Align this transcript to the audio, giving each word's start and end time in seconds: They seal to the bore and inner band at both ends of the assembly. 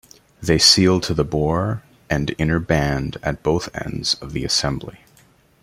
They 0.41 0.57
seal 0.57 0.99
to 1.01 1.13
the 1.13 1.23
bore 1.23 1.83
and 2.09 2.33
inner 2.39 2.57
band 2.57 3.17
at 3.21 3.43
both 3.43 3.69
ends 3.75 4.15
of 4.15 4.33
the 4.33 4.43
assembly. 4.43 5.01